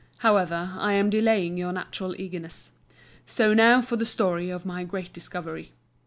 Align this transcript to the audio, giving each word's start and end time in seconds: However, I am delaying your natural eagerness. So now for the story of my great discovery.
However, 0.25 0.71
I 0.79 0.93
am 0.93 1.11
delaying 1.11 1.57
your 1.57 1.71
natural 1.71 2.19
eagerness. 2.19 2.71
So 3.27 3.53
now 3.53 3.81
for 3.81 3.97
the 3.97 4.03
story 4.07 4.49
of 4.49 4.65
my 4.65 4.83
great 4.83 5.13
discovery. 5.13 5.73